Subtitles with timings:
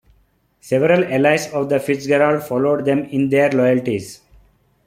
[0.59, 4.19] Several allies of the FitzGeralds followed them in their loyalties.